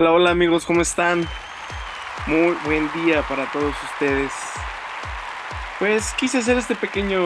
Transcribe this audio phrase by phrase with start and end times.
[0.00, 1.26] Hola, hola amigos, ¿cómo están?
[2.28, 4.30] Muy buen día para todos ustedes.
[5.80, 7.20] Pues quise hacer este pequeño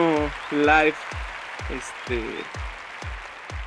[0.49, 0.95] live,
[1.69, 2.19] este,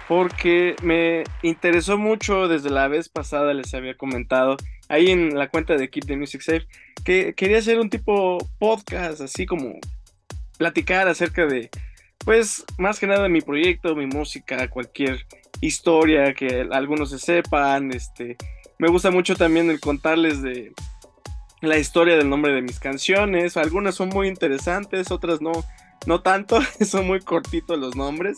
[0.08, 4.56] porque me interesó mucho desde la vez pasada, les había comentado,
[4.88, 6.66] ahí en la cuenta de Keep the Music Safe,
[7.04, 9.78] que quería hacer un tipo podcast, así como
[10.58, 11.70] platicar acerca de,
[12.24, 15.24] pues, más que nada mi proyecto, mi música, cualquier
[15.60, 18.36] historia que algunos se sepan, este,
[18.78, 20.72] me gusta mucho también el contarles de
[21.60, 23.56] la historia del nombre de mis canciones.
[23.56, 25.52] Algunas son muy interesantes, otras no,
[26.06, 26.60] no tanto.
[26.84, 28.36] son muy cortitos los nombres.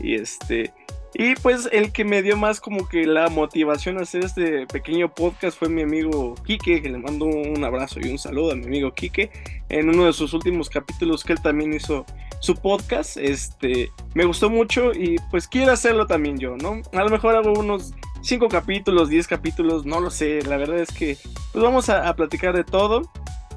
[0.00, 0.72] Y este.
[1.14, 5.12] Y pues el que me dio más como que la motivación a hacer este pequeño
[5.14, 8.64] podcast fue mi amigo Quique, que le mando un abrazo y un saludo a mi
[8.64, 9.30] amigo Quique.
[9.68, 12.06] En uno de sus últimos capítulos que él también hizo
[12.40, 16.80] su podcast, este, me gustó mucho y pues quiero hacerlo también yo, ¿no?
[16.94, 20.42] A lo mejor hago unos 5 capítulos, 10 capítulos, no lo sé.
[20.42, 21.18] La verdad es que
[21.52, 23.02] pues vamos a, platicar de todo.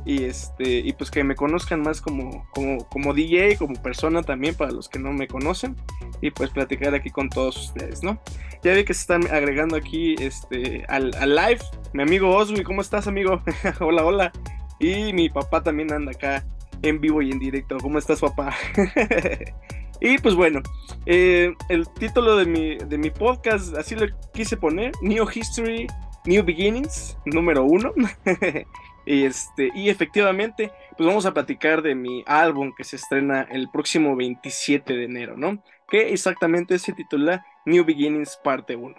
[0.08, 4.54] Y este, y pues que me conozcan más como, como, como DJ, como persona también,
[4.54, 5.76] para los que no me conocen.
[6.22, 8.22] Y pues platicar aquí con todos ustedes, ¿no?
[8.64, 11.60] Ya vi que se están agregando aquí este, al, al live.
[11.94, 13.42] Mi amigo Oswi, ¿cómo estás, amigo?
[13.80, 14.32] hola, hola.
[14.80, 16.46] Y mi papá también anda acá
[16.82, 17.78] en vivo y en directo.
[17.82, 18.56] ¿Cómo estás, papá?
[20.06, 20.62] Y pues bueno,
[21.08, 25.88] eh, el título de mi, de mi podcast, así lo quise poner, New History,
[26.26, 27.92] New Beginnings, número uno.
[29.08, 33.68] y, este, y efectivamente, pues vamos a platicar de mi álbum que se estrena el
[33.72, 35.64] próximo 27 de enero, ¿no?
[35.90, 38.96] Que exactamente se titula New Beginnings parte 1.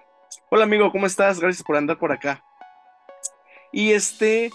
[0.51, 1.39] Hola amigo, ¿cómo estás?
[1.39, 2.43] Gracias por andar por acá.
[3.71, 4.51] Y este,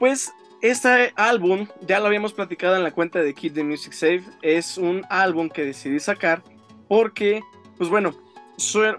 [0.00, 0.32] pues
[0.68, 4.78] este álbum, ya lo habíamos platicado en la cuenta de Kid the Music Save, es
[4.78, 6.42] un álbum que decidí sacar
[6.88, 7.40] porque,
[7.78, 8.14] pues bueno,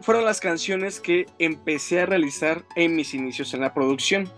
[0.02, 4.32] fueron las canciones que empecé a realizar en mis inicios en la producción.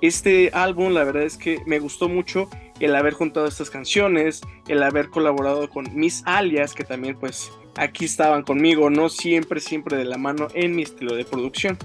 [0.00, 2.48] Este álbum, la verdad es que me gustó mucho
[2.80, 8.04] el haber juntado estas canciones, el haber colaborado con mis alias, que también pues aquí
[8.04, 11.78] estaban conmigo, no siempre, siempre de la mano en mi estilo de producción.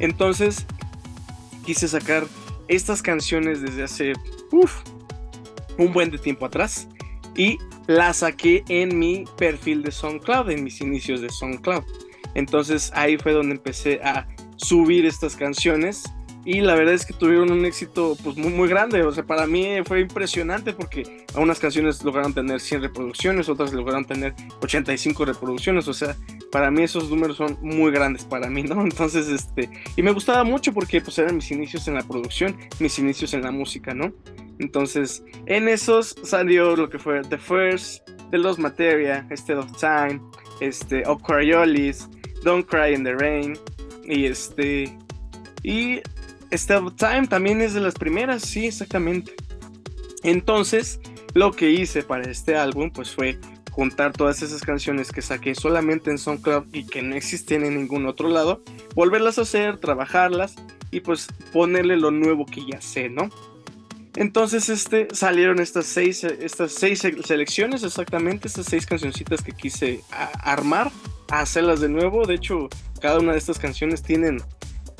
[0.00, 0.66] Entonces,
[1.64, 2.24] quise sacar
[2.68, 4.12] estas canciones desde hace
[5.78, 6.88] un buen de tiempo atrás
[7.36, 11.84] y las saqué en mi perfil de SoundCloud, en mis inicios de SoundCloud.
[12.34, 14.26] Entonces ahí fue donde empecé a
[14.56, 16.04] subir estas canciones
[16.46, 19.48] y la verdad es que tuvieron un éxito pues muy, muy grande, o sea, para
[19.48, 25.88] mí fue impresionante porque algunas canciones lograron tener 100 reproducciones, otras lograron tener 85 reproducciones,
[25.88, 26.16] o sea,
[26.52, 28.80] para mí esos números son muy grandes para mí, ¿no?
[28.84, 32.96] Entonces, este, y me gustaba mucho porque pues eran mis inicios en la producción, mis
[33.00, 34.12] inicios en la música, ¿no?
[34.60, 40.20] Entonces, en esos salió lo que fue The First, The Lost Materia, Instead of Time,
[40.60, 42.08] este, Coriolis,
[42.44, 43.58] Don't Cry in the Rain,
[44.04, 44.96] y este,
[45.64, 46.00] y
[46.52, 49.34] Step Time también es de las primeras, sí, exactamente.
[50.22, 51.00] Entonces,
[51.34, 53.38] lo que hice para este álbum, pues fue
[53.70, 58.06] juntar todas esas canciones que saqué solamente en SoundCloud y que no existían en ningún
[58.06, 58.62] otro lado,
[58.94, 60.56] volverlas a hacer, trabajarlas
[60.90, 63.28] y pues ponerle lo nuevo que ya sé, ¿no?
[64.14, 70.90] Entonces este, salieron estas seis, estas seis selecciones, exactamente, estas seis cancioncitas que quise armar,
[71.30, 72.26] hacerlas de nuevo.
[72.26, 72.70] De hecho,
[73.02, 74.38] cada una de estas canciones tienen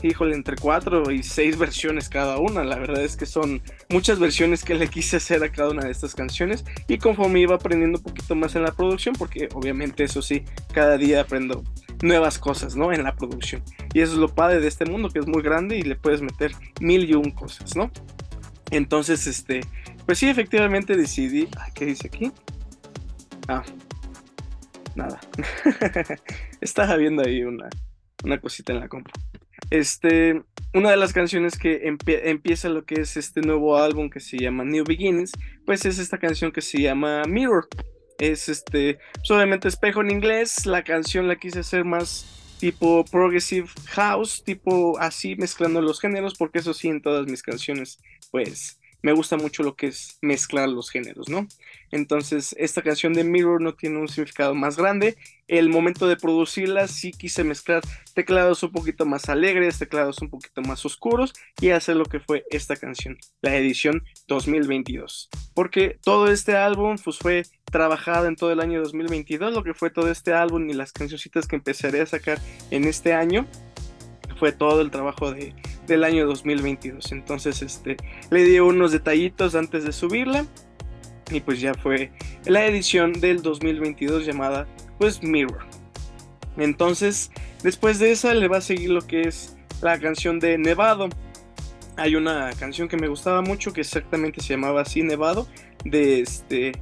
[0.03, 2.65] híjole, entre cuatro y seis versiones cada una.
[2.65, 5.91] La verdad es que son muchas versiones que le quise hacer a cada una de
[5.91, 6.65] estas canciones.
[6.89, 10.97] Y conforme iba aprendiendo un poquito más en la producción, porque obviamente eso sí, cada
[10.99, 11.65] día aprendo
[12.03, 12.93] nuevas cosas, ¿no?
[12.93, 13.63] En la producción.
[13.95, 16.21] Y eso es lo padre de este mundo, que es muy grande y le puedes
[16.21, 17.91] meter mil y un cosas, ¿no?
[18.71, 19.61] Entonces, este,
[20.05, 21.49] pues sí, efectivamente decidí.
[21.75, 22.33] ¿Qué dice aquí?
[23.49, 23.63] Ah,
[24.95, 25.21] nada.
[26.61, 27.69] Estaba viendo ahí una,
[28.25, 29.13] una cosita en la compra.
[29.71, 30.43] Este,
[30.75, 34.65] una de las canciones que empieza lo que es este nuevo álbum que se llama
[34.65, 35.33] New Beginnings,
[35.65, 37.69] pues es esta canción que se llama Mirror.
[38.19, 40.67] Es este, obviamente espejo en inglés.
[40.67, 46.61] La canción la quise hacer más tipo progressive house, tipo así mezclando los géneros, porque
[46.61, 47.99] eso sí en todas mis canciones,
[48.31, 51.47] pues me gusta mucho lo que es mezclar los géneros, ¿no?
[51.93, 55.17] Entonces, esta canción de Mirror no tiene un significado más grande.
[55.47, 57.83] El momento de producirla sí quise mezclar
[58.15, 62.47] teclados un poquito más alegres, teclados un poquito más oscuros y hacer lo que fue
[62.51, 65.29] esta canción, la edición 2022.
[65.55, 69.91] Porque todo este álbum pues, fue trabajado en todo el año 2022, lo que fue
[69.91, 72.41] todo este álbum y las cancioncitas que empezaré a sacar
[72.73, 73.47] en este año
[74.37, 75.55] fue todo el trabajo de,
[75.87, 77.13] del año 2022.
[77.13, 77.97] Entonces, este,
[78.31, 80.47] le di unos detallitos antes de subirla.
[81.31, 82.13] Y pues ya fue
[82.45, 84.67] la edición del 2022 llamada
[84.99, 85.65] pues Mirror.
[86.57, 87.31] Entonces,
[87.63, 91.09] después de esa le va a seguir lo que es la canción de Nevado.
[91.97, 95.49] Hay una canción que me gustaba mucho que exactamente se llamaba así, Nevado,
[95.85, 96.73] de este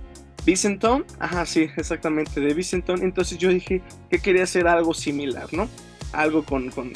[0.45, 1.05] Vicenton.
[1.19, 3.03] Ajá, sí, exactamente, de Vicenton.
[3.03, 5.69] Entonces yo dije que quería hacer algo similar, ¿no?
[6.13, 6.93] Algo con, con,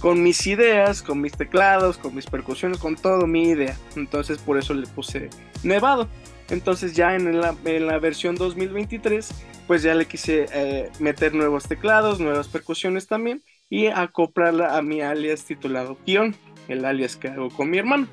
[0.00, 3.76] con mis ideas, con mis teclados, con mis percusiones, con todo mi idea.
[3.96, 5.30] Entonces por eso le puse
[5.62, 6.08] Nevado.
[6.50, 9.28] Entonces ya en la, versión 2023,
[9.66, 15.02] pues ya le quise eh, meter nuevos teclados, nuevas percusiones también y acoplarla a mi
[15.02, 16.34] alias titulado Kion,
[16.68, 18.08] el alias que hago con mi hermano.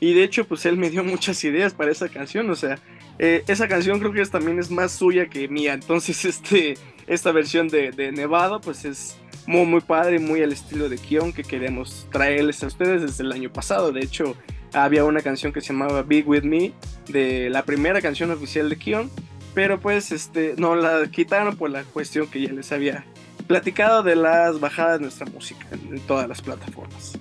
[0.00, 2.78] Y de hecho, pues él me dio muchas ideas para esa canción, o sea,
[3.18, 7.32] eh, esa canción creo que es, también es más suya que mía, entonces este, esta
[7.32, 12.62] versión de Nevado, pues es muy, padre, muy al estilo de Kion que queremos traerles
[12.62, 13.92] a ustedes desde el año pasado.
[13.92, 14.36] De hecho,
[14.72, 16.72] había una canción que se llamaba Big With Me,
[17.08, 19.10] de la primera canción oficial de Kion,
[19.54, 23.04] pero pues este, no la quitaron por la cuestión que ya les había
[23.46, 27.18] platicado de las bajadas de nuestra música en, todas las plataformas.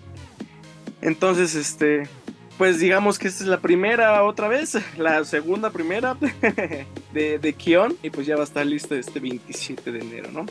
[1.02, 2.10] Entonces, este,
[2.58, 6.18] pues digamos que esta es la primera otra vez, la segunda primera
[7.14, 10.46] de, de Kion, y pues ya va a estar lista este 27 de enero, ¿no?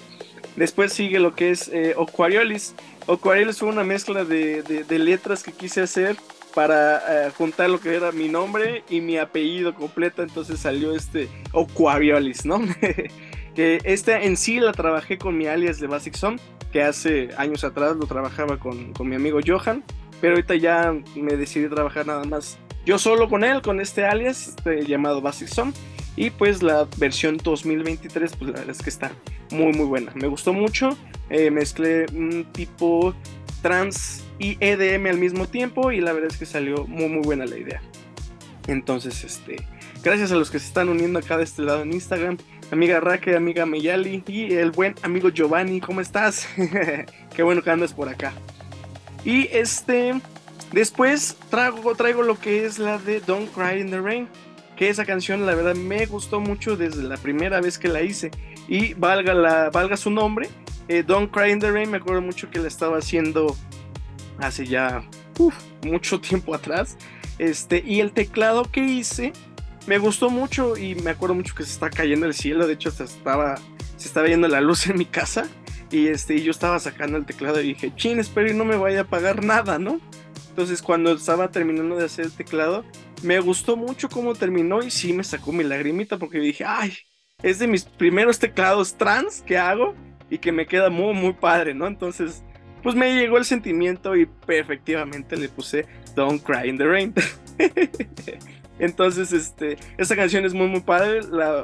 [0.57, 2.75] Después sigue lo que es eh, Oquariolis.
[3.07, 6.17] Oquariolis fue una mezcla de, de letras que quise hacer
[6.55, 11.29] para eh, juntar lo que era mi nombre y mi apellido completo, entonces salió este
[11.53, 12.63] Oquaviolis, ¿no?
[13.55, 16.39] que esta en sí la trabajé con mi alias de Basic Song,
[16.73, 19.83] que hace años atrás lo trabajaba con, con mi amigo Johan,
[20.21, 24.49] pero ahorita ya me decidí trabajar nada más yo solo con él, con este alias
[24.49, 25.73] este, llamado Basic Song.
[26.17, 29.13] Y pues la versión 2023, pues la verdad es que está
[29.51, 30.13] muy muy buena.
[30.15, 30.97] Me gustó mucho.
[31.31, 33.15] Eh, mezclé un tipo
[33.63, 37.47] trans y EDM al mismo tiempo y la verdad es que salió muy muy buena
[37.47, 37.81] la idea.
[38.67, 39.57] Entonces, este,
[40.03, 42.39] gracias a los que se están uniendo acá de este lado en Instagram,
[42.71, 46.49] amiga Raque, amiga Meyali y el buen amigo Giovanni, ¿cómo estás?
[47.37, 48.33] Qué bueno que andas por acá.
[49.25, 50.15] Y este,
[50.73, 54.29] después traigo, traigo lo que es la de Don't Cry in the Rain,
[54.77, 58.31] que esa canción la verdad me gustó mucho desde la primera vez que la hice
[58.69, 60.49] y valga, la, valga su nombre,
[60.89, 63.57] eh, Don't Cry in the Rain, me acuerdo mucho que la estaba haciendo
[64.39, 65.05] hace ya
[65.83, 66.97] mucho tiempo atrás.
[67.39, 69.33] Este, y el teclado que hice
[69.87, 72.67] me gustó mucho y me acuerdo mucho que se está cayendo el cielo.
[72.67, 73.57] De hecho, se estaba,
[73.97, 75.47] se estaba yendo la luz en mi casa.
[75.91, 78.77] Y, este, y yo estaba sacando el teclado y dije, chin, espero y no me
[78.77, 80.01] vaya a pagar nada, ¿no?
[80.49, 82.85] Entonces, cuando estaba terminando de hacer el teclado,
[83.25, 86.93] me gustó mucho cómo terminó y sí me sacó mi lagrimita porque dije, ay,
[87.43, 89.95] es de mis primeros teclados trans que hago
[90.31, 91.87] y que me queda muy, muy padre, ¿no?
[91.87, 92.45] Entonces,
[92.83, 97.15] pues me llegó el sentimiento y efectivamente le puse Don't Cry in the Rain.
[98.79, 101.21] Entonces, este, esta canción es muy, muy padre.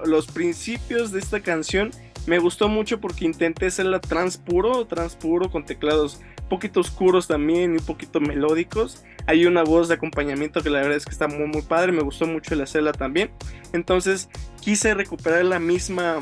[0.07, 1.91] los principios de esta canción
[2.27, 6.21] me gustó mucho porque intenté hacerla trans puro, trans puro, con teclados
[6.51, 9.03] poquito oscuros también y un poquito melódicos.
[9.27, 11.93] Hay una voz de acompañamiento que la verdad es que está muy, muy padre.
[11.93, 13.31] Me gustó mucho el hacerla también.
[13.73, 14.29] Entonces,
[14.61, 16.21] quise recuperar la misma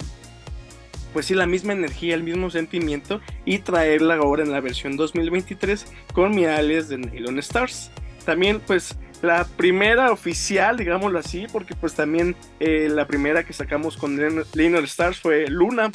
[1.12, 5.86] pues sí, la misma energía, el mismo sentimiento y traerla ahora en la versión 2023
[6.12, 7.90] con mi alias de Nylon Stars.
[8.24, 13.96] También pues la primera oficial, digámoslo así, porque pues también eh, la primera que sacamos
[13.96, 15.90] con Nylon Stars fue Luna,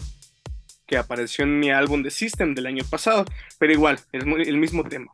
[0.85, 3.25] que apareció en mi álbum de System del año pasado,
[3.57, 5.11] pero igual, es el mismo tema.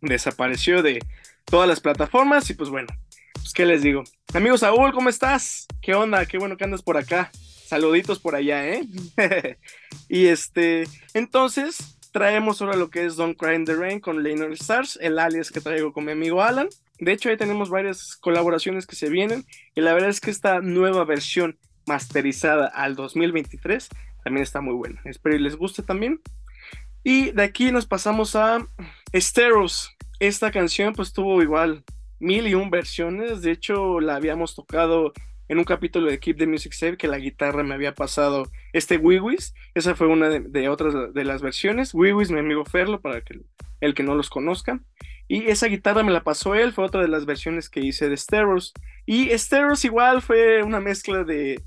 [0.00, 0.98] Desapareció de
[1.44, 2.88] todas las plataformas y pues bueno,
[3.34, 4.04] pues qué les digo.
[4.34, 5.66] Amigos Saúl, ¿cómo estás?
[5.80, 6.26] ¿Qué onda?
[6.26, 7.30] Qué bueno que andas por acá.
[7.66, 8.86] Saluditos por allá, ¿eh?
[10.08, 14.52] y este, entonces traemos ahora lo que es Don't Cry in the Rain con Leonard
[14.52, 16.68] Stars, el alias que traigo con mi amigo Alan.
[16.98, 20.60] De hecho, ahí tenemos varias colaboraciones que se vienen y la verdad es que esta
[20.60, 23.88] nueva versión masterizada al 2023
[24.22, 25.00] también está muy buena.
[25.04, 26.20] Espero que les guste también.
[27.04, 28.66] Y de aquí nos pasamos a
[29.12, 29.96] Esteros.
[30.20, 31.84] Esta canción pues tuvo igual
[32.20, 33.42] mil y un versiones.
[33.42, 35.12] De hecho, la habíamos tocado
[35.48, 38.96] en un capítulo de Keep the Music Safe que la guitarra me había pasado este
[38.96, 39.52] Wiwis.
[39.74, 41.92] Esa fue una de, otras de las versiones.
[41.92, 43.40] Wiwis, mi amigo Ferlo, para que
[43.80, 44.80] el que no los conozca.
[45.28, 48.16] Y esa guitarra me la pasó él, fue otra de las versiones que hice de
[48.16, 48.72] Steros.
[49.04, 51.60] Y Steros igual fue una mezcla de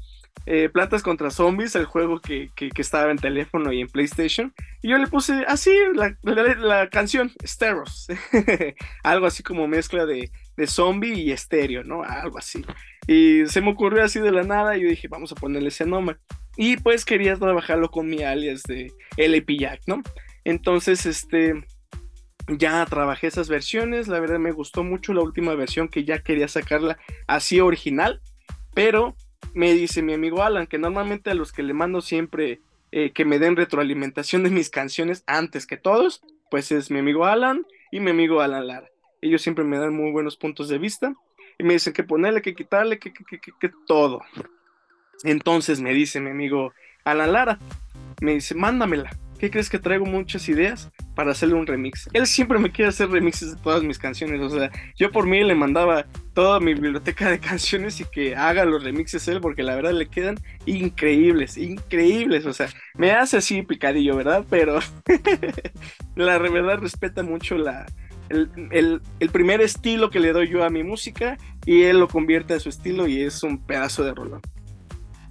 [0.46, 4.54] eh, Plantas contra Zombies, el juego que, estaba en teléfono y en PlayStation.
[4.82, 8.08] Y yo le puse así la, canción, Steros.
[9.04, 12.04] Algo así como mezcla de, de zombie y estéreo, ¿no?
[12.04, 12.64] Algo así.
[13.08, 15.86] Y se me ocurrió así de la nada y yo dije, vamos a ponerle ese
[15.86, 16.18] nombre.
[16.58, 20.02] Y pues quería trabajarlo con mi alias de LP Jack, ¿no?
[20.44, 21.66] Entonces, este,
[22.48, 26.48] ya trabajé esas versiones, la verdad me gustó mucho la última versión que ya quería
[26.48, 28.22] sacarla así original,
[28.74, 29.16] pero
[29.56, 32.60] me dice mi amigo Alan que normalmente a los que le mando siempre
[32.92, 36.22] eh, que me den retroalimentación de mis canciones antes que todos,
[36.52, 38.90] pues es mi amigo Alan y mi amigo Alan Lara.
[39.22, 41.16] Ellos siempre me dan muy buenos puntos de vista
[41.58, 44.22] y me dicen que ponerle, que quitarle, que, que, que, que todo.
[45.24, 46.74] Entonces me dice mi amigo
[47.06, 47.60] Alan Lara,
[48.22, 49.18] me dice, mándamela.
[49.40, 52.10] ¿Qué crees que traigo muchas ideas para hacerle un remix?
[52.14, 54.42] Él siempre me quiere hacer remixes de todas mis canciones.
[54.42, 58.66] O sea, yo por mí le mandaba toda mi biblioteca de canciones y que haga
[58.66, 62.46] los remixes él, porque la verdad le quedan increíbles, increíbles.
[62.46, 64.46] O sea, me hace así picadillo, ¿verdad?
[64.50, 64.80] Pero
[66.16, 67.86] la verdad respeta mucho la,
[68.30, 72.60] el, primer estilo que le doy yo a mi música y él lo convierte a
[72.60, 74.42] su estilo y es un pedazo de rolón.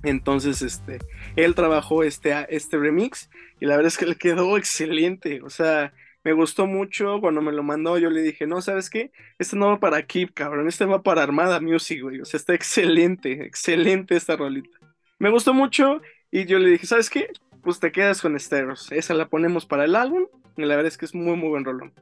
[0.03, 0.99] Entonces, este,
[1.35, 3.31] él trabajó este, este remix
[3.65, 5.41] y la verdad es que le quedó excelente.
[5.43, 7.19] O sea, me gustó mucho.
[7.23, 9.11] Cuando me lo mandó, yo le dije, no, ¿sabes qué?
[9.39, 10.69] Este no va para Keep, cabrón.
[10.69, 12.21] Este va para Armada Music, güey.
[12.21, 14.79] O sea, está excelente, excelente esta rolita.
[15.19, 17.29] Me gustó mucho y yo le dije, ¿sabes qué?
[17.63, 18.93] Pues te quedas con Steros.
[18.93, 20.27] Esa la ponemos para el álbum
[20.59, 21.95] y la verdad es que es muy, muy buen rolón.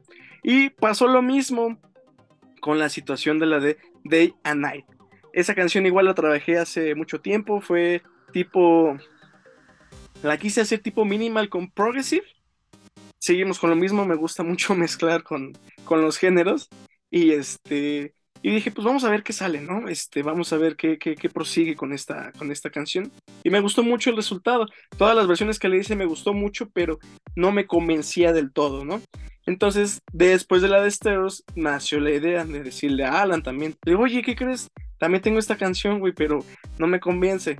[0.43, 1.79] Y pasó lo mismo
[2.59, 4.85] con la situación de la de Day and Night.
[5.31, 8.01] Esa canción igual la trabajé hace mucho tiempo, fue
[8.33, 8.97] tipo...
[10.23, 12.25] La quise hacer tipo minimal con progressive.
[13.19, 15.53] Seguimos con lo mismo, me gusta mucho mezclar con,
[15.85, 16.69] con los géneros.
[17.11, 18.15] Y este...
[18.45, 19.87] Y dije, pues vamos a ver qué sale, ¿no?
[19.87, 23.09] Este, vamos a ver qué, qué, prosigue con esta, con esta canción.
[23.41, 24.65] Y me gustó mucho el resultado.
[24.97, 26.99] Todas las versiones que le hice me gustó mucho, pero
[27.37, 29.01] no me convencía del todo, ¿no?
[29.45, 33.77] Entonces, después de la de Steros, nació la idea de decirle a Alan también.
[33.85, 34.67] Le digo, oye, ¿qué crees?
[34.97, 36.43] También tengo esta canción, güey, pero
[36.77, 37.55] no me convence.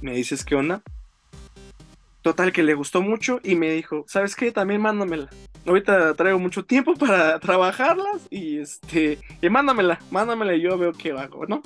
[0.00, 0.82] Me dices, ¿qué onda?
[2.24, 4.50] Total, que le gustó mucho y me dijo, ¿sabes qué?
[4.50, 5.28] También mándamela.
[5.66, 11.12] Ahorita traigo mucho tiempo para trabajarlas y este, y mándamela, mándamela y yo veo qué
[11.12, 11.60] hago, ¿no?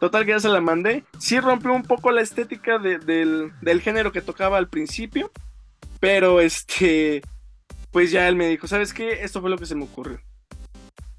[0.00, 1.04] Total, que ya se la mandé.
[1.20, 5.30] Sí rompió un poco la estética del, del género que tocaba al principio,
[6.00, 7.22] pero este,
[7.92, 9.22] pues ya él me dijo, ¿sabes qué?
[9.22, 10.20] Esto fue lo que se me ocurrió.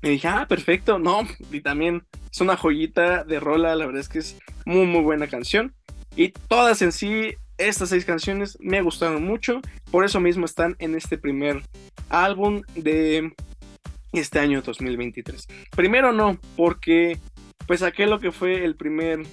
[0.01, 4.09] Me dije, ah, perfecto, no, y también es una joyita de rola, la verdad es
[4.09, 5.73] que es muy, muy buena canción.
[6.17, 9.61] Y todas en sí, estas seis canciones me gustaron mucho,
[9.91, 11.63] por eso mismo están en este primer
[12.09, 13.33] álbum de
[14.13, 15.47] este año 2023.
[15.75, 17.19] Primero no, porque
[17.65, 19.23] pues saqué lo que fue el primer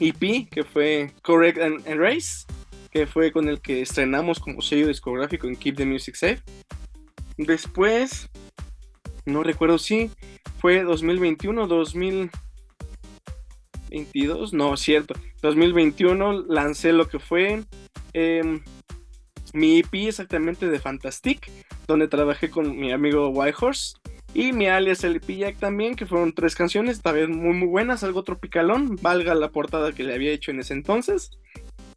[0.00, 2.46] EP, que fue Correct and Erase,
[2.90, 6.42] que fue con el que estrenamos como sello discográfico en Keep the Music Safe.
[7.36, 8.28] Después
[9.24, 10.10] no recuerdo si
[10.58, 11.66] fue 2021,
[13.90, 17.64] 2022, no, cierto, 2021 lancé lo que fue
[18.12, 18.62] em,
[19.52, 21.50] mi EP exactamente de Fantastic,
[21.86, 23.94] donde trabajé con mi amigo Whitehorse
[24.32, 28.22] y mi alias el Jack también, que fueron tres canciones, vez muy muy buenas, algo
[28.22, 31.32] tropicalón, valga la portada que le había hecho en ese entonces.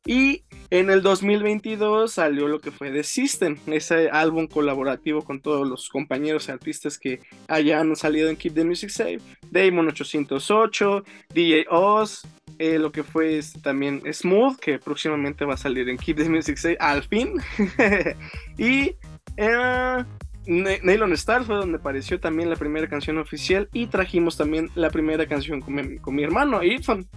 [0.05, 5.67] Y en el 2022 salió lo que fue The System, ese álbum colaborativo con todos
[5.67, 9.19] los compañeros artistas que hayan salido en Keep the Music Safe.
[9.49, 12.27] Damon 808, DJ Oz,
[12.59, 16.29] eh, lo que fue este, también Smooth, que próximamente va a salir en Keep the
[16.29, 17.35] Music Safe al fin.
[18.57, 18.95] y
[19.37, 20.05] eh,
[20.45, 25.25] Nylon Star fue donde apareció también la primera canción oficial y trajimos también la primera
[25.27, 27.07] canción con mi, con mi hermano, Irfan.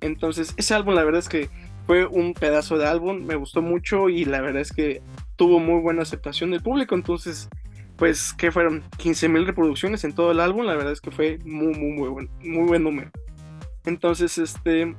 [0.00, 1.48] Entonces, ese álbum la verdad es que
[1.86, 5.02] fue un pedazo de álbum, me gustó mucho y la verdad es que
[5.36, 7.48] tuvo muy buena aceptación del público, entonces
[7.96, 11.38] pues que fueron 15 mil reproducciones en todo el álbum, la verdad es que fue
[11.44, 13.10] muy muy muy buen, muy buen número.
[13.84, 14.94] Entonces este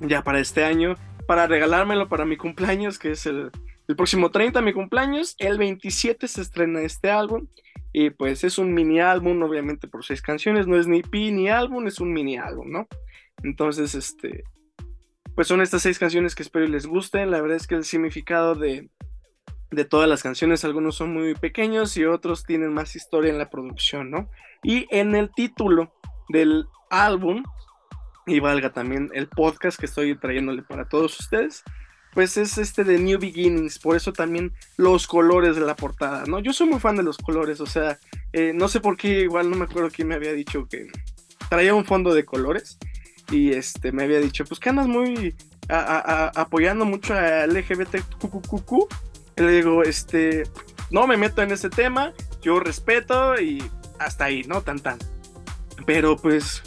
[0.00, 0.94] ya para este año,
[1.26, 3.50] para regalármelo para mi cumpleaños, que es el,
[3.88, 7.46] el próximo 30 mi cumpleaños, el 27 se estrena este álbum
[7.92, 11.48] y pues es un mini álbum, obviamente por seis canciones, no es ni pi ni
[11.48, 12.88] álbum, es un mini álbum, ¿no?
[13.44, 14.42] Entonces, este,
[15.34, 17.30] pues son estas seis canciones que espero les gusten.
[17.30, 18.88] La verdad es que el significado de,
[19.70, 23.50] de todas las canciones, algunos son muy pequeños y otros tienen más historia en la
[23.50, 24.30] producción, ¿no?
[24.62, 25.92] Y en el título
[26.28, 27.42] del álbum,
[28.26, 31.62] y valga también el podcast que estoy trayéndole para todos ustedes,
[32.12, 36.38] pues es este de New Beginnings, por eso también los colores de la portada, ¿no?
[36.38, 37.98] Yo soy muy fan de los colores, o sea,
[38.32, 40.86] eh, no sé por qué, igual no me acuerdo quién me había dicho que
[41.50, 42.78] traía un fondo de colores,
[43.30, 45.34] y este me había dicho, pues que andas muy
[45.68, 48.72] apoyando mucho a LGBTQQQ.
[49.36, 50.44] Y le digo, este,
[50.90, 52.12] no me meto en ese tema,
[52.42, 53.62] yo respeto y
[53.98, 54.62] hasta ahí, ¿no?
[54.62, 54.98] Tan tan.
[55.86, 56.62] Pero pues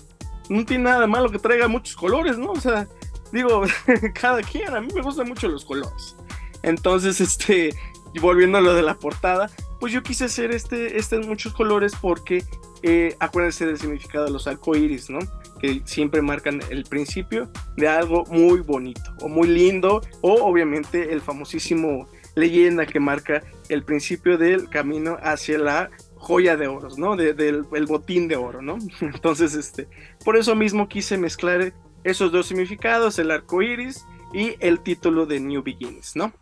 [0.50, 2.52] no tiene nada malo que traiga muchos colores, ¿no?
[2.52, 2.88] O sea,
[3.32, 3.64] digo,
[4.20, 6.16] cada quien, a mí me gustan mucho los colores.
[6.64, 7.74] Entonces, este,
[8.20, 9.50] volviendo a lo de la portada,
[9.80, 12.44] pues yo quise hacer este, este en muchos colores porque
[12.84, 15.20] eh, acuérdense del significado de los arcoíris, ¿no?
[15.60, 21.22] Que siempre marcan el principio de algo muy bonito o muy lindo, o obviamente el
[21.22, 27.16] famosísimo leyenda que marca el principio del camino hacia la joya de oros, ¿no?
[27.16, 28.78] del botín de oro, ¿no?
[29.02, 29.88] Entonces, este,
[30.24, 35.40] por eso mismo quise mezclar esos dos significados, el arco iris y el título de
[35.40, 36.34] New Beginnings, ¿no?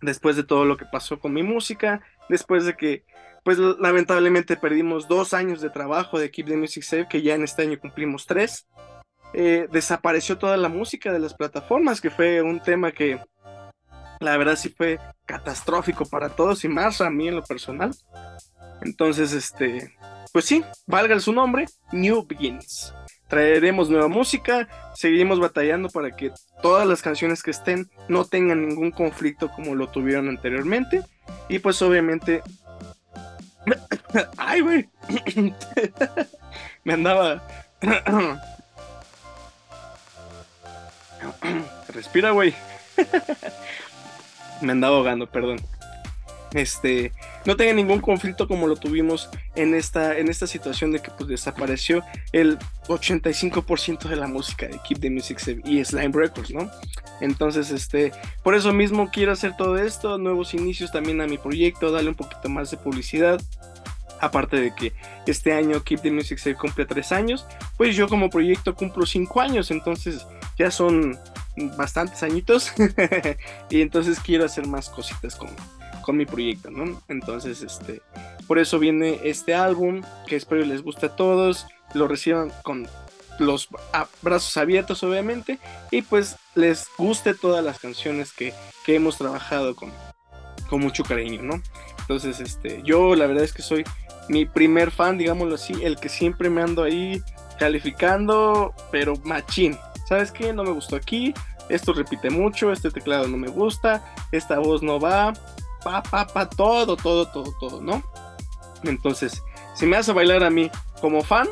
[0.00, 3.04] Después de todo lo que pasó con mi música, después de que,
[3.44, 7.44] pues lamentablemente perdimos dos años de trabajo de Keep the Music Safe, que ya en
[7.44, 8.66] este año cumplimos tres,
[9.34, 13.20] eh, desapareció toda la música de las plataformas, que fue un tema que
[14.20, 17.94] la verdad sí fue catastrófico para todos y más a mí en lo personal.
[18.80, 19.94] Entonces, este,
[20.32, 22.94] pues sí, valga su nombre, New Beginnings.
[23.28, 26.30] Traeremos nueva música, seguiremos batallando para que
[26.62, 31.02] todas las canciones que estén no tengan ningún conflicto como lo tuvieron anteriormente.
[31.48, 32.42] Y pues obviamente...
[34.36, 34.88] Ay, güey.
[36.84, 37.42] Me andaba...
[41.88, 42.54] Respira, güey.
[44.60, 45.58] Me andaba ahogando, perdón.
[46.54, 47.12] Este,
[47.44, 51.28] no tenga ningún conflicto como lo tuvimos en esta, en esta situación de que pues
[51.28, 56.70] desapareció el 85% de la música de Keep the Music Safe y Slime Records, ¿no?
[57.20, 58.12] Entonces, este,
[58.44, 62.16] por eso mismo quiero hacer todo esto, nuevos inicios también a mi proyecto, darle un
[62.16, 63.40] poquito más de publicidad.
[64.20, 64.92] Aparte de que
[65.26, 67.46] este año Keep the Music Safe cumple tres años,
[67.76, 70.24] pues yo como proyecto cumplo cinco años, entonces
[70.56, 71.18] ya son
[71.76, 72.72] bastantes añitos
[73.70, 75.50] y entonces quiero hacer más cositas con,
[76.04, 77.00] con mi proyecto, ¿no?
[77.08, 78.02] Entonces, este,
[78.46, 82.86] por eso viene este álbum que espero les guste a todos, lo reciban con
[83.38, 83.68] los
[84.22, 85.58] brazos abiertos obviamente
[85.90, 89.90] y pues les guste todas las canciones que, que hemos trabajado con,
[90.68, 91.62] con mucho cariño, ¿no?
[92.00, 93.84] Entonces, este, yo la verdad es que soy
[94.28, 97.22] mi primer fan, digámoslo así, el que siempre me ando ahí
[97.58, 99.76] calificando, pero machín.
[100.06, 100.52] ¿Sabes qué?
[100.52, 101.32] No me gustó aquí,
[101.70, 105.32] esto repite mucho, este teclado no me gusta, esta voz no va,
[105.84, 108.02] pa, pa, pa, todo, todo, todo, todo, ¿no?
[108.82, 109.42] Entonces,
[109.74, 111.48] si me hace bailar a mí como fan,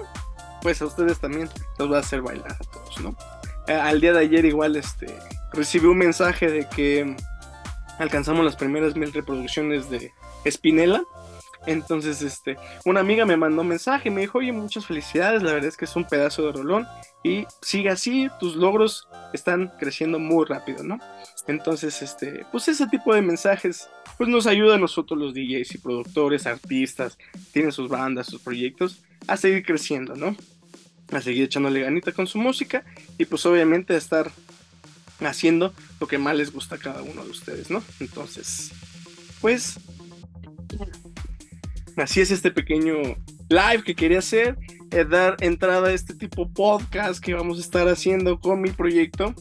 [0.62, 3.14] pues a ustedes también los va a hacer bailar a todos, ¿no?
[3.68, 5.06] Eh, al día de ayer igual este,
[5.52, 7.16] recibí un mensaje de que
[7.98, 10.12] alcanzamos las primeras mil reproducciones de
[10.48, 11.02] Spinella.
[11.66, 15.68] Entonces, este, una amiga me mandó un mensaje, me dijo, oye, muchas felicidades, la verdad
[15.68, 16.88] es que es un pedazo de rolón
[17.22, 20.98] y sigue así, tus logros están creciendo muy rápido, ¿no?
[21.46, 23.88] Entonces, este, pues ese tipo de mensajes
[24.22, 27.18] pues nos ayuda a nosotros los DJs y productores, artistas,
[27.50, 30.36] tienen sus bandas, sus proyectos, a seguir creciendo, ¿no?
[31.10, 32.84] A seguir echándole ganita con su música
[33.18, 34.30] y pues obviamente a estar
[35.22, 37.82] haciendo lo que más les gusta a cada uno de ustedes, ¿no?
[37.98, 38.70] Entonces,
[39.40, 39.80] pues
[41.96, 43.16] así es este pequeño
[43.48, 44.56] live que quería hacer,
[44.92, 49.34] eh, dar entrada a este tipo podcast que vamos a estar haciendo con mi proyecto.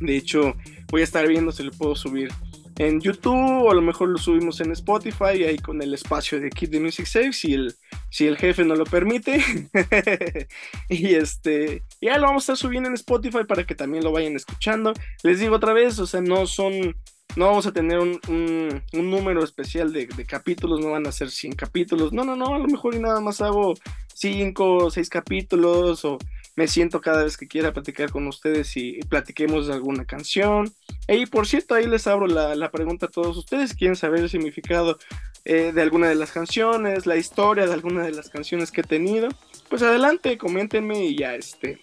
[0.00, 0.56] De hecho,
[0.88, 2.32] voy a estar viendo si lo puedo subir
[2.80, 6.48] en YouTube o a lo mejor lo subimos en Spotify ahí con el espacio de
[6.48, 7.74] Keep the Music Safe si el,
[8.08, 9.38] si el jefe no lo permite.
[10.88, 14.34] Y este ya lo vamos a estar subiendo en Spotify para que también lo vayan
[14.34, 14.94] escuchando.
[15.22, 16.96] Les digo otra vez o sea no son
[17.36, 21.30] no vamos a tener un, un, número especial de, de, capítulos, no van a ser
[21.30, 23.74] 100 capítulos, no, no, no, a lo mejor y nada más hago
[24.14, 26.18] 5 o 6 capítulos o
[26.60, 30.70] me siento cada vez que quiera platicar con ustedes y, platiquemos de alguna canción.
[31.08, 33.74] Y por cierto, ahí les abro la, pregunta a todos ustedes.
[33.74, 34.98] ¿Quieren saber el significado
[35.46, 38.84] eh, de alguna de las canciones, la historia de alguna de las canciones que he
[38.84, 39.30] tenido?
[39.70, 41.80] Pues adelante, coméntenme y ya este,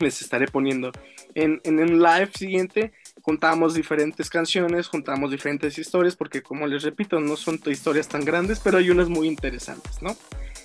[0.00, 0.90] les estaré poniendo
[1.36, 2.92] en, en un live siguiente.
[3.20, 8.58] Juntamos diferentes canciones, juntamos diferentes historias, porque como les repito, no son historias tan grandes,
[8.58, 10.16] pero hay unas muy interesantes, ¿no?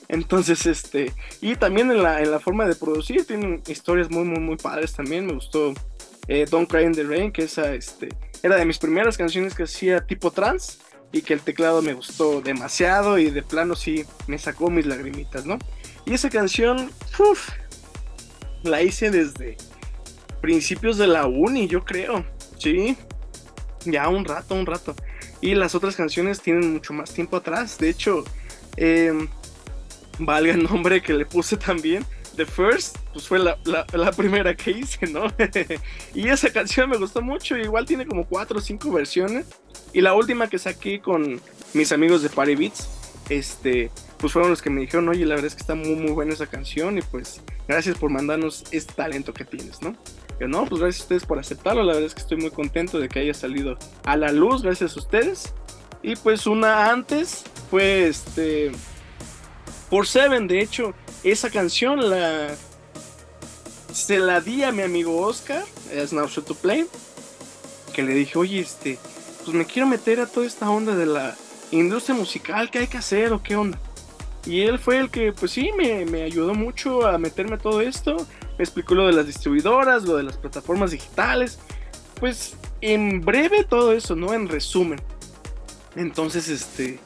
[0.09, 4.39] Entonces, este, y también en la, en la forma de producir, tienen historias muy, muy,
[4.39, 5.25] muy padres también.
[5.25, 5.73] Me gustó
[6.27, 8.09] eh, Don't Cry in the Rain, que esa, este,
[8.43, 10.79] era de mis primeras canciones que hacía tipo trans
[11.11, 15.45] y que el teclado me gustó demasiado y de plano sí me sacó mis lagrimitas,
[15.45, 15.57] ¿no?
[16.05, 16.89] Y esa canción,
[17.19, 17.49] uff,
[18.63, 19.57] la hice desde
[20.41, 22.25] principios de la uni, yo creo,
[22.57, 22.97] sí,
[23.85, 24.95] ya un rato, un rato.
[25.41, 28.23] Y las otras canciones tienen mucho más tiempo atrás, de hecho,
[28.75, 29.27] eh,
[30.19, 32.05] valga el nombre que le puse también,
[32.37, 33.57] The First, pues fue la,
[34.15, 35.25] primera que hice, ¿no?
[36.13, 39.47] y esa canción me gustó mucho, igual tiene como cuatro o cinco versiones.
[39.91, 41.41] Y la última que saqué con
[41.73, 42.87] mis amigos de Party Beats,
[43.29, 46.11] este, pues fueron los que me dijeron, oye, la verdad es que está muy, muy
[46.11, 49.95] buena esa canción y pues gracias por mandarnos este talento que tienes, ¿no?
[50.39, 52.99] Yo no, pues gracias a ustedes por aceptarlo, la verdad es que estoy muy contento
[52.99, 55.53] de que haya salido a la luz, gracias a ustedes.
[56.03, 58.71] Y pues una antes fue este
[59.89, 62.55] por Seven, de hecho, esa canción la
[63.91, 66.85] se la di a mi amigo Oscar, es to Play,
[67.93, 68.99] que le dije, oye, este,
[69.43, 71.35] pues me quiero meter a toda esta onda de la,
[71.71, 73.79] industria musical, ¿qué hay que hacer o qué onda?
[74.45, 77.81] Y él fue el que, pues sí, me, me ayudó mucho a meterme a todo
[77.81, 78.15] esto.
[78.57, 81.59] Me explicó lo de las distribuidoras, lo de las plataformas digitales.
[82.19, 84.33] Pues en breve todo eso, ¿no?
[84.33, 85.01] En resumen.
[85.97, 86.99] Entonces, este,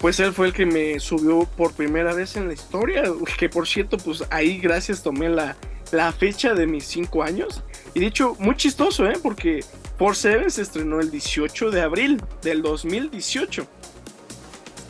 [0.00, 3.02] pues él fue el que me subió por primera vez en la historia.
[3.38, 5.56] Que por cierto, pues ahí gracias tomé la,
[5.92, 7.64] la fecha de mis 5 años.
[7.94, 9.18] Y dicho, muy chistoso, ¿eh?
[9.22, 9.64] Porque
[9.96, 13.66] por Seven se estrenó el 18 de abril del 2018.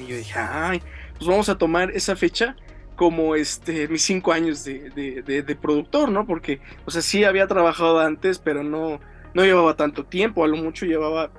[0.00, 0.82] Y yo dije, ay,
[1.16, 2.56] pues vamos a tomar esa fecha
[2.94, 6.26] como este, mis 5 años de, de, productor, ¿no?
[6.26, 9.00] Porque, o sea, sí había trabajado antes, pero no,
[9.34, 10.44] no llevaba tanto tiempo.
[10.44, 11.30] A lo mucho llevaba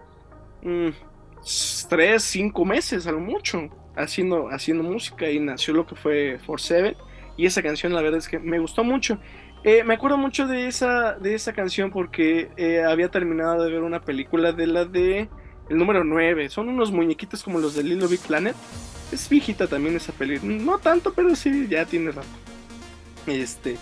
[0.62, 0.96] 3,
[1.42, 5.30] mm, 5 meses, a lo mucho, haciendo, haciendo música.
[5.30, 6.96] Y nació lo que fue For Seven.
[7.38, 9.20] Y esa canción, la verdad es que me gustó mucho.
[9.64, 13.82] Eh, me acuerdo mucho de esa, de esa canción porque eh, había terminado de ver
[13.82, 15.30] una película de la de
[15.70, 16.50] el número 9.
[16.50, 18.56] Son unos muñequitos como los de Little Big Planet.
[19.12, 20.54] Es viejita también esa película.
[20.54, 22.28] No tanto, pero sí, ya tiene rato.
[23.28, 23.78] Este.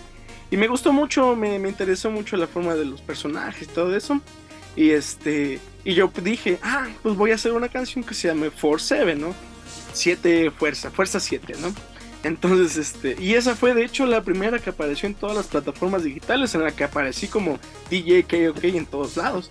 [0.49, 3.95] Y me gustó mucho, me, me, interesó mucho la forma de los personajes y todo
[3.95, 4.19] eso.
[4.75, 5.59] Y este.
[5.87, 9.21] Y yo dije, ah, pues voy a hacer una canción que se llame For Seven,
[9.21, 9.33] ¿no?
[9.93, 11.73] Siete fuerza, fuerza 7, ¿no?
[12.23, 16.03] Entonces, este, y esa fue de hecho la primera que apareció en todas las plataformas
[16.03, 17.57] digitales, en la que aparecí como
[17.89, 19.49] DJ KOK en todos lados.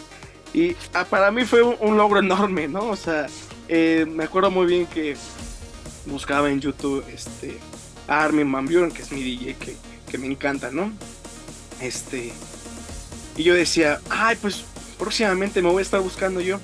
[0.53, 2.91] Y ah, para mí fue un, logro enorme, ¿no?
[2.91, 3.29] O sea,
[3.69, 5.17] eh, me acuerdo muy bien que
[6.05, 7.57] buscaba en YouTube este,
[8.09, 9.75] Armin Van Buren, que es mi DJ que,
[10.11, 10.93] que me encanta, ¿no?
[11.81, 12.31] Este,
[13.39, 14.67] y yo decía, ay, pues
[14.99, 16.59] próximamente me voy a estar buscando yo.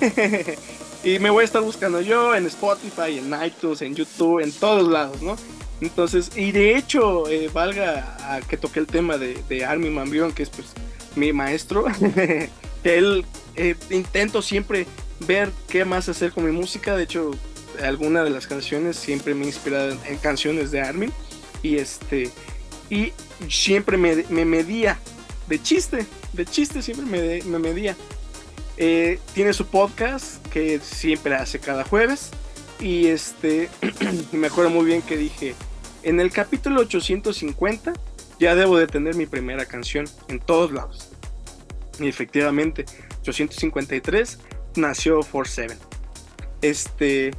[1.04, 4.90] Y me voy a estar buscando yo en Spotify, en iTunes, en YouTube, en todos
[4.90, 5.36] lados, ¿no?
[5.82, 10.32] Entonces, y de hecho, eh, valga a que toque el tema de, de Armin Mambión,
[10.32, 10.68] que es pues
[11.14, 11.84] mi maestro,
[12.84, 14.86] él eh, intento siempre
[15.26, 16.96] ver qué más hacer con mi música.
[16.96, 17.32] De hecho,
[17.82, 21.12] alguna de las canciones siempre me he inspirado en, canciones de Armin.
[21.62, 22.30] Y este,
[22.88, 23.12] y
[23.50, 24.98] siempre me, me medía
[25.48, 27.96] de chiste, de chiste siempre me, me medía
[28.76, 32.30] eh, tiene su podcast que siempre hace cada jueves.
[32.80, 33.68] Y este,
[34.32, 35.54] me acuerdo muy bien que dije,
[36.02, 37.92] en el capítulo 850
[38.40, 41.10] ya debo de tener mi primera canción en todos lados.
[42.00, 42.84] Y efectivamente,
[43.20, 44.38] 853
[44.76, 45.78] nació For Seven.
[46.60, 47.30] Este,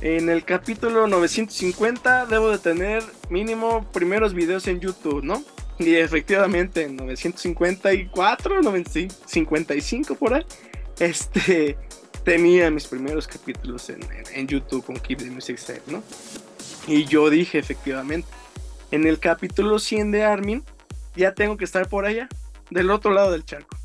[0.00, 5.44] en el capítulo 950 debo de tener mínimo primeros videos en YouTube, ¿no?
[5.86, 10.44] Y efectivamente en 954, 955 por ahí,
[10.98, 11.78] este,
[12.22, 16.02] tenía mis primeros capítulos en, YouTube con Keep the Music Safe, ¿no?
[16.86, 18.28] Y yo dije, efectivamente,
[18.90, 20.62] en el capítulo 100 de Armin,
[21.16, 22.28] ya tengo que estar por allá,
[22.68, 23.76] del otro lado del charco.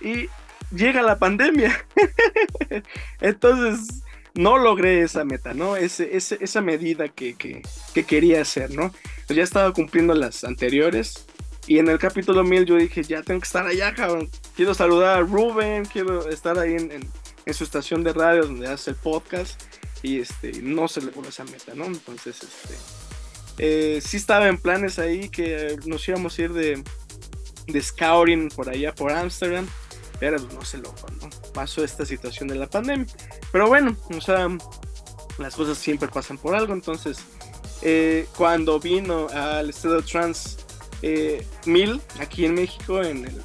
[0.00, 0.28] Y
[0.74, 1.86] llega la pandemia.
[3.20, 4.02] Entonces,
[4.34, 5.76] no logré esa meta, ¿no?
[5.76, 7.62] Ese, esa medida que, que,
[7.94, 8.92] que, quería hacer, ¿no?
[9.32, 11.24] Pues ya estaba cumpliendo las anteriores
[11.66, 14.28] y en el capítulo 1000 yo dije, ya tengo que estar allá, cabrón.
[14.54, 18.96] Quiero saludar a Ruben, quiero estar ahí en, su estación de radio donde hace el
[18.96, 19.58] podcast.
[20.02, 21.86] Y este, no se le pone esa meta, ¿no?
[21.86, 22.74] Entonces, este,
[23.56, 26.84] eh, sí estaba en planes ahí que nos íbamos a ir de,
[27.68, 29.66] de scouting por allá, por Amsterdam.
[30.20, 31.30] Pero pues, no se logró, ¿no?
[31.54, 33.06] Pasó esta situación de la pandemia.
[33.50, 34.46] Pero bueno, o sea,
[35.38, 36.74] las cosas siempre pasan por algo.
[36.74, 37.24] Entonces,
[37.82, 40.58] eh, cuando vino al estado trans
[41.02, 43.42] eh, mil aquí en México, en el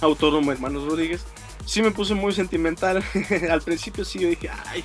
[0.00, 1.24] Autónomo Hermanos Rodríguez,
[1.66, 3.02] sí me puse muy sentimental.
[3.50, 4.84] Al principio sí yo dije, ay,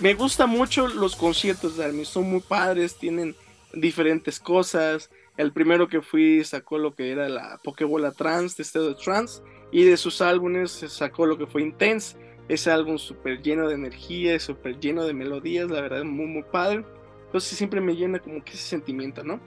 [0.00, 3.34] me gusta mucho los conciertos de Armin, son muy padres, tienen
[3.72, 5.10] diferentes cosas.
[5.36, 9.84] El primero que fui sacó lo que era la Pokébola Trans, de Estado Trans, y
[9.84, 12.16] de sus álbumes sacó lo que fue Intense,
[12.48, 16.84] ese álbum súper lleno de energía, súper lleno de melodías, la verdad, muy, muy padre.
[17.26, 19.40] Entonces siempre me llena como que ese sentimiento, ¿no?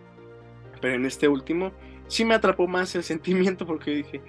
[0.82, 1.72] Pero en este último
[2.08, 4.22] sí me atrapó más el sentimiento porque dije,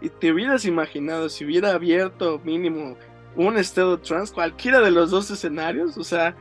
[0.00, 2.96] y te hubieras imaginado si hubiera abierto mínimo
[3.36, 6.36] un estado trans, cualquiera de los dos escenarios, o sea,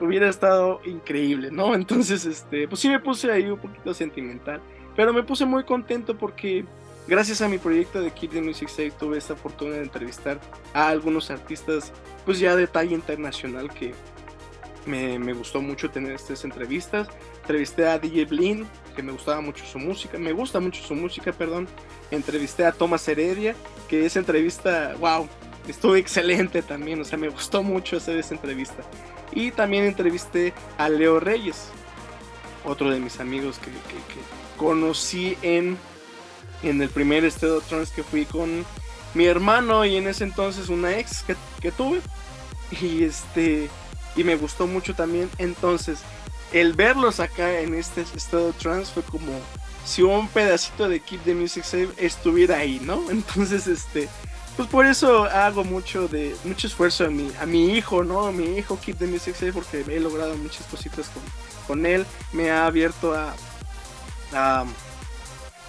[0.00, 1.74] hubiera estado increíble, ¿no?
[1.74, 4.60] Entonces, este, pues sí me puse ahí un poquito sentimental,
[4.96, 6.64] pero me puse muy contento porque
[7.06, 10.40] gracias a mi proyecto de Kid the Music Safe tuve esta fortuna de entrevistar
[10.72, 11.92] a algunos artistas,
[12.24, 13.94] pues ya de talla internacional que
[14.86, 17.08] me, gustó mucho tener estas entrevistas.
[17.42, 21.32] Entrevisté a DJ Blin, que me gustaba mucho su música, me gusta mucho su música,
[21.32, 21.68] perdón.
[22.10, 23.54] Entrevisté a Thomas Heredia,
[23.88, 25.28] que esa entrevista, wow,
[25.68, 28.82] estuvo excelente también, o sea, me gustó mucho hacer esa entrevista.
[29.32, 31.68] Y también entrevisté a Leo Reyes,
[32.64, 33.70] otro de mis amigos que,
[34.56, 35.76] conocí en,
[36.64, 38.64] en el primer Estado Trans que fui con
[39.14, 42.00] mi hermano y en ese entonces una ex que, que tuve.
[42.80, 43.68] Y este,
[44.16, 45.30] y me gustó mucho también.
[45.38, 46.00] Entonces,
[46.52, 49.32] el verlos acá en este estado trans fue como
[49.84, 53.02] si un pedacito de Keep the Music Safe estuviera ahí, ¿no?
[53.10, 54.08] Entonces, este,
[54.56, 58.26] pues por eso hago mucho de mucho esfuerzo a mi, a mi hijo, ¿no?
[58.26, 61.22] A mi hijo Keep the Music Safe porque he logrado muchas cositas con,
[61.66, 62.06] con él.
[62.32, 63.34] Me ha abierto a,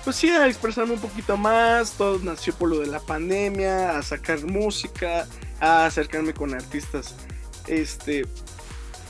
[0.05, 1.93] pues sí, a expresarme un poquito más.
[1.93, 5.27] Todo nació por lo de la pandemia, a sacar música,
[5.59, 7.15] a acercarme con artistas,
[7.67, 8.25] este,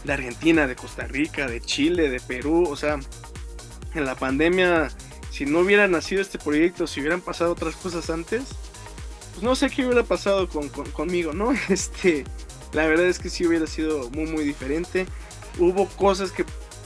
[0.06, 2.98] de Argentina, de Costa Rica, de Chile, de Perú, o sea,
[3.94, 4.90] en la pandemia,
[5.32, 8.44] si no hubiera nacido este proyecto, si hubieran pasado otras cosas antes,
[9.32, 11.54] pues no sé qué hubiera pasado con, conmigo, ¿no?
[11.70, 12.24] Este,
[12.72, 15.08] la verdad es que sí hubiera sido muy, muy diferente.
[15.60, 16.46] Hubo cosas que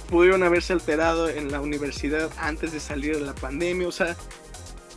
[0.10, 4.16] pudieron haberse alterado en la universidad antes de salir de la pandemia, o sea,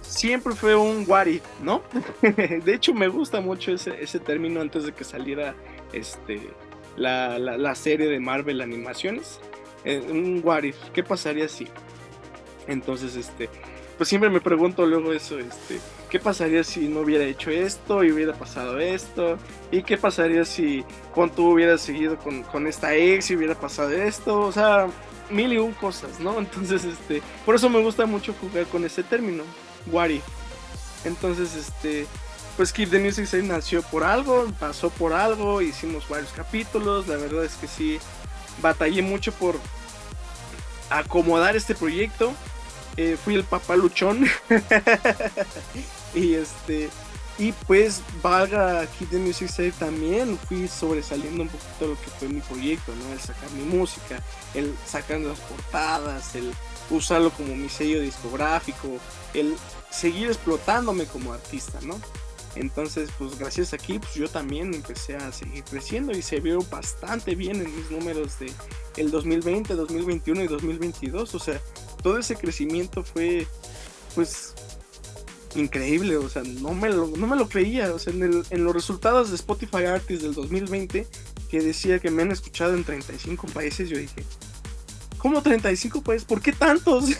[0.01, 1.27] siempre fue un what
[1.63, 1.83] ¿no?
[2.23, 5.55] de hecho, me gusta mucho ese, ese término antes de que saliera
[5.93, 6.41] este,
[6.97, 9.41] la, la, serie de Marvel Animaciones.
[9.85, 11.67] Eh, un what ¿qué pasaría si?
[12.67, 13.49] Entonces, este,
[14.03, 15.79] pues siempre me pregunto luego eso, este,
[16.11, 19.39] ¿qué pasaría si no hubiera hecho esto y hubiera pasado esto?
[19.71, 20.85] ¿Y qué pasaría si
[21.15, 24.41] con tú hubieras seguido con, con esta ex y hubiera pasado esto?
[24.41, 24.89] O sea,
[25.31, 26.37] mil y un cosas, ¿no?
[26.41, 29.45] Entonces, este, por eso me gusta mucho jugar con ese término,
[29.87, 30.25] what if.
[31.05, 32.05] Entonces, este,
[32.57, 37.19] pues Keep the Music Safe nació por algo, pasó por algo, hicimos varios capítulos, la
[37.19, 38.01] verdad es que sí,
[38.61, 39.55] batallé mucho por
[40.91, 42.33] acomodar este proyecto,
[42.97, 44.27] eh, fui el papá luchón
[46.15, 46.91] y este
[47.39, 52.29] y pues valga Keep the Music Safe también fui sobresaliendo un poquito lo que fue
[52.29, 53.13] mi proyecto, ¿no?
[53.13, 54.23] El sacar mi música,
[54.55, 56.53] el sacar las portadas, el
[56.91, 58.99] usarlo como mi sello discográfico,
[59.33, 59.57] el
[59.91, 61.99] seguir explotándome como artista, ¿no?
[62.55, 67.35] Entonces, pues gracias aquí, pues yo también empecé a seguir creciendo y se vio bastante
[67.35, 68.53] bien en mis números de
[68.99, 71.35] el 2020, 2021 y 2022.
[71.35, 71.61] O sea,
[72.03, 73.47] todo ese crecimiento fue,
[74.15, 74.55] pues,
[75.55, 76.17] increíble.
[76.17, 77.93] O sea, no me lo, no me lo creía.
[77.95, 81.07] O sea, en, en los resultados de Spotify Artist del 2020,
[81.51, 84.25] que decía que me han escuchado en 35 países, yo dije,
[85.19, 86.27] ¿cómo 35 países?
[86.27, 87.11] ¿Por qué tantos?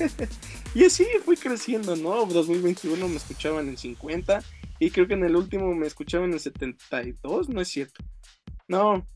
[0.74, 2.26] y así fui creciendo, ¿no?
[2.26, 4.42] 2021 me escuchaban en 50
[4.78, 8.04] y creo que en el último me escuchaban en el 72, no es cierto.
[8.68, 9.06] No.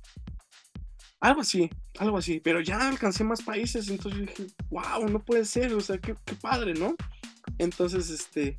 [1.22, 2.40] Algo así, algo así.
[2.40, 6.16] Pero ya alcancé más países, entonces yo dije, wow, no puede ser, o sea, qué,
[6.40, 6.96] padre, ¿no?
[7.58, 8.58] Entonces, este,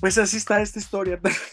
[0.00, 1.20] pues así está esta historia,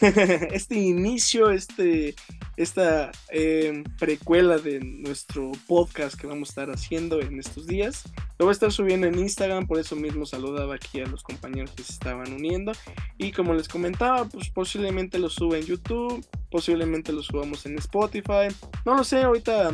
[0.50, 2.14] este inicio, este,
[2.56, 8.04] esta em, precuela de nuestro podcast que vamos a estar haciendo en estos días.
[8.38, 11.70] Lo voy a estar subiendo en Instagram, por eso mismo saludaba aquí a los compañeros
[11.72, 12.72] que se estaban uniendo.
[13.18, 18.48] Y como les comentaba, pues posiblemente lo suba en YouTube, posiblemente lo subamos en Spotify.
[18.84, 19.70] No lo sé, ahorita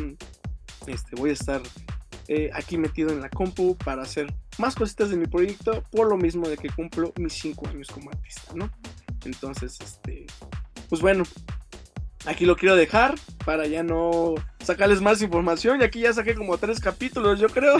[0.87, 1.61] este, voy a estar
[2.27, 6.17] eh, aquí metido en la compu para hacer más cositas de mi proyecto, por lo
[6.17, 8.69] mismo de que cumplo mis 5 años como artista, ¿no?
[9.25, 10.27] Entonces, este,
[10.89, 11.23] pues bueno,
[12.25, 15.81] aquí lo quiero dejar para ya no sacarles más información.
[15.81, 17.77] Y aquí ya saqué como tres capítulos, yo creo.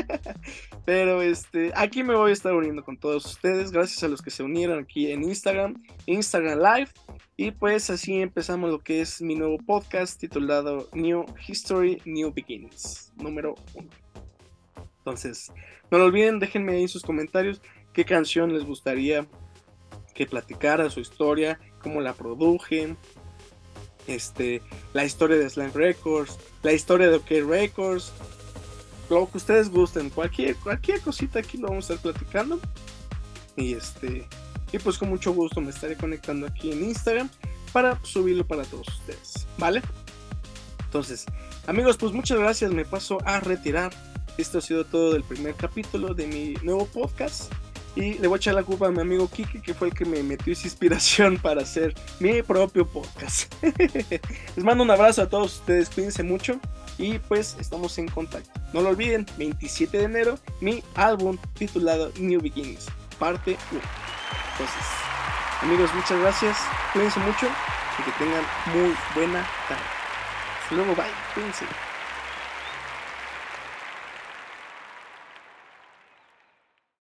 [0.84, 3.70] Pero este, aquí me voy a estar uniendo con todos ustedes.
[3.70, 6.90] Gracias a los que se unieron aquí en Instagram, Instagram Live.
[7.36, 13.12] Y pues así empezamos lo que es mi nuevo podcast titulado New History, New Beginnings,
[13.16, 13.88] número uno.
[14.98, 15.50] Entonces,
[15.90, 19.26] no lo olviden, déjenme ahí sus comentarios qué canción les gustaría
[20.14, 22.94] que platicara su historia, cómo la produje,
[24.10, 28.12] este, la historia de Slime Records, la historia de OK Records,
[29.08, 32.60] lo que ustedes gusten, cualquier, cualquier cosita aquí lo vamos a estar platicando.
[33.56, 34.26] Y este,
[34.72, 37.28] y pues con mucho gusto me estaré conectando aquí en Instagram
[37.72, 39.82] para subirlo para todos ustedes, ¿vale?
[40.84, 41.24] Entonces,
[41.66, 43.92] amigos, pues muchas gracias, me paso a retirar.
[44.38, 47.52] Esto ha sido todo del primer capítulo de mi nuevo podcast.
[47.96, 50.04] Y le voy a echar la culpa a mi amigo Kiki, que fue el que
[50.04, 53.52] me metió esa inspiración para hacer mi propio podcast.
[54.56, 56.60] Les mando un abrazo a todos ustedes, cuídense mucho
[56.98, 58.50] y pues estamos en contacto.
[58.72, 62.86] No lo olviden, 27 de enero, mi álbum titulado New Beginnings,
[63.18, 63.80] parte 1.
[64.52, 64.86] Entonces,
[65.62, 66.56] amigos, muchas gracias.
[66.92, 67.46] Cuídense mucho
[67.98, 69.82] y que tengan muy buena tarde.
[70.62, 71.06] Hasta luego, bye.
[71.34, 71.64] Cuídense.